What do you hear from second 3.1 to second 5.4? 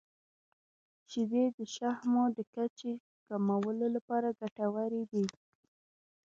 کمولو لپاره ګټورې دي.